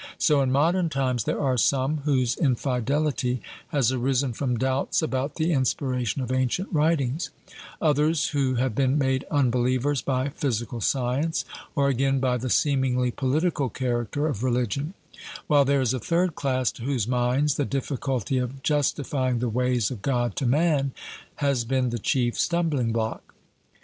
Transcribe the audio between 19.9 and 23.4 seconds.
of God to man' has been the chief stumblingblock.